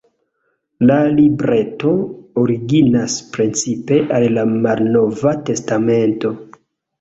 [0.91, 1.91] La libreto
[2.43, 6.35] originas precipe el la Malnova Testamento.